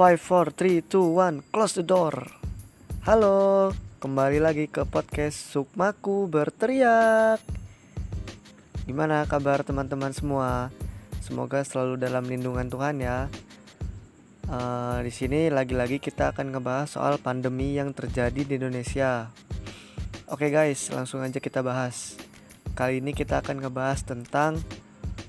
[0.00, 2.24] 5, 4, 3, 2, 1 Close the door.
[3.04, 3.68] Halo
[4.00, 7.44] Kembali lagi ke podcast Sukmaku Berteriak.
[8.88, 10.72] Gimana kabar teman-teman semua?
[11.20, 13.28] Semoga selalu dalam lindungan Tuhan ya.
[14.48, 19.28] Uh, Di sini lagi-lagi kita akan ngebahas soal pandemi yang terjadi di Indonesia.
[20.32, 22.16] Oke guys, langsung aja kita bahas.
[22.72, 24.64] Kali ini kita akan ngebahas tentang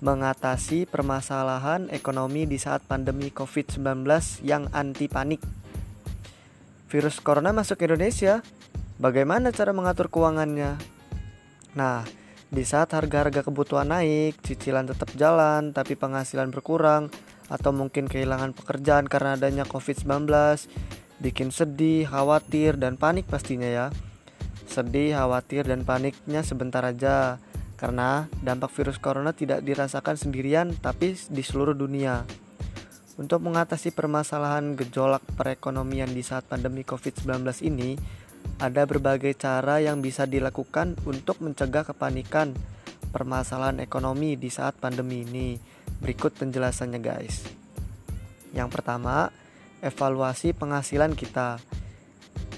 [0.02, 4.02] mengatasi permasalahan ekonomi di saat pandemi COVID-19
[4.41, 5.46] yang anti panik.
[6.90, 8.41] Virus corona masuk ke Indonesia,
[8.98, 10.76] bagaimana cara mengatur keuangannya?
[11.77, 12.04] Nah,
[12.52, 17.13] di saat harga-harga kebutuhan naik, cicilan tetap jalan, tapi penghasilan berkurang,
[17.48, 20.27] atau mungkin kehilangan pekerjaan karena adanya COVID-19,
[21.22, 23.88] bikin sedih, khawatir, dan panik pastinya ya.
[24.66, 27.38] Sedih, khawatir, dan paniknya sebentar aja
[27.81, 32.21] karena dampak virus corona tidak dirasakan sendirian tapi di seluruh dunia.
[33.18, 37.98] Untuk mengatasi permasalahan gejolak perekonomian di saat pandemi COVID-19 ini,
[38.62, 42.54] ada berbagai cara yang bisa dilakukan untuk mencegah kepanikan
[43.10, 45.57] permasalahan ekonomi di saat pandemi ini.
[45.98, 47.45] Berikut penjelasannya guys.
[48.54, 49.34] Yang pertama,
[49.82, 51.57] evaluasi penghasilan kita.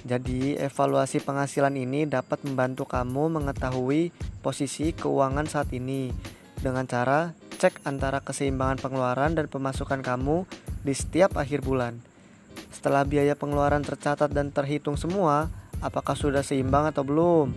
[0.03, 4.11] Jadi, evaluasi penghasilan ini dapat membantu kamu mengetahui
[4.43, 6.11] posisi keuangan saat ini
[6.59, 7.31] dengan cara
[7.63, 10.43] cek antara keseimbangan pengeluaran dan pemasukan kamu
[10.83, 11.95] di setiap akhir bulan.
[12.75, 15.47] Setelah biaya pengeluaran tercatat dan terhitung semua,
[15.79, 17.55] apakah sudah seimbang atau belum?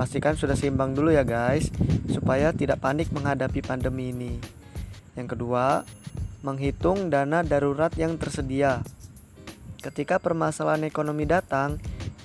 [0.00, 1.68] Pastikan sudah seimbang dulu ya guys,
[2.08, 4.40] supaya tidak panik menghadapi pandemi ini.
[5.12, 5.84] Yang kedua,
[6.40, 8.80] menghitung dana darurat yang tersedia.
[9.84, 11.76] Ketika permasalahan ekonomi datang,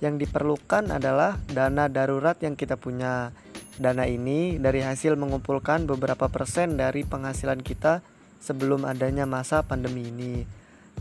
[0.02, 3.30] yang diperlukan adalah dana darurat yang kita punya.
[3.80, 8.04] Dana ini dari hasil mengumpulkan beberapa persen dari penghasilan kita
[8.42, 10.44] sebelum adanya masa pandemi ini.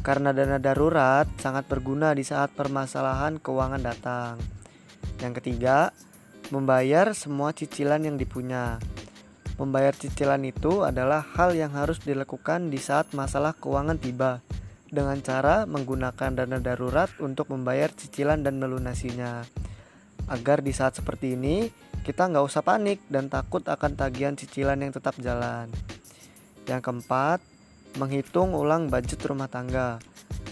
[0.00, 4.39] Karena dana darurat sangat berguna di saat permasalahan keuangan datang.
[5.18, 5.90] Yang ketiga,
[6.55, 8.78] membayar semua cicilan yang dipunya.
[9.61, 14.40] Membayar cicilan itu adalah hal yang harus dilakukan di saat masalah keuangan tiba
[14.89, 19.45] dengan cara menggunakan dana darurat untuk membayar cicilan dan melunasinya.
[20.33, 21.68] Agar di saat seperti ini,
[22.00, 25.68] kita nggak usah panik dan takut akan tagihan cicilan yang tetap jalan.
[26.64, 27.38] Yang keempat,
[28.00, 30.00] menghitung ulang budget rumah tangga.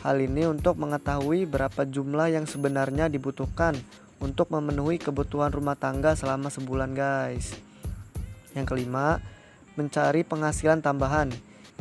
[0.04, 3.75] Hal ini untuk mengetahui berapa jumlah yang sebenarnya dibutuhkan
[4.19, 7.54] untuk memenuhi kebutuhan rumah tangga selama sebulan, guys.
[8.54, 9.22] Yang kelima,
[9.78, 11.31] mencari penghasilan tambahan.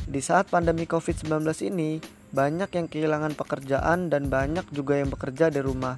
[0.05, 1.97] Di saat pandemi COVID-19 ini,
[2.29, 5.97] banyak yang kehilangan pekerjaan dan banyak juga yang bekerja di rumah.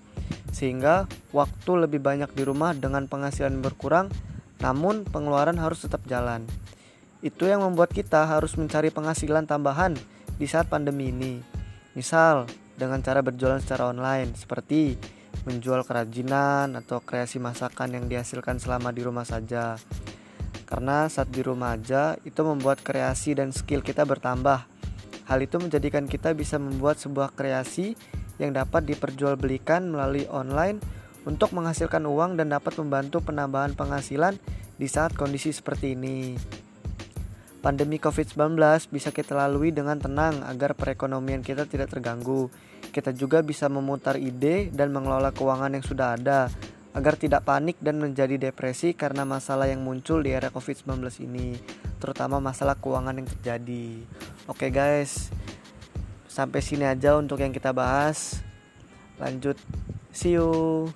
[0.50, 4.10] Sehingga waktu lebih banyak di rumah dengan penghasilan berkurang,
[4.60, 6.44] namun pengeluaran harus tetap jalan.
[7.20, 9.96] Itu yang membuat kita harus mencari penghasilan tambahan
[10.40, 11.44] di saat pandemi ini.
[11.96, 12.48] Misal,
[12.80, 14.96] dengan cara berjualan secara online seperti
[15.44, 19.76] menjual kerajinan atau kreasi masakan yang dihasilkan selama di rumah saja.
[20.64, 24.70] Karena saat di rumah aja itu membuat kreasi dan skill kita bertambah.
[25.26, 27.98] Hal itu menjadikan kita bisa membuat sebuah kreasi
[28.40, 30.80] yang dapat diperjualbelikan melalui online
[31.28, 34.40] untuk menghasilkan uang dan dapat membantu penambahan penghasilan
[34.80, 36.40] di saat kondisi seperti ini.
[37.60, 38.56] Pandemi COVID-19
[38.88, 42.48] bisa kita lalui dengan tenang agar perekonomian kita tidak terganggu.
[42.90, 46.48] Kita juga bisa memutar ide dan mengelola keuangan yang sudah ada
[46.96, 51.60] agar tidak panik dan menjadi depresi karena masalah yang muncul di era COVID-19 ini,
[52.02, 54.08] terutama masalah keuangan yang terjadi.
[54.50, 55.30] Oke guys,
[56.30, 58.40] sampai sini aja untuk yang kita bahas.
[59.18, 59.58] Lanjut,
[60.14, 60.88] see you.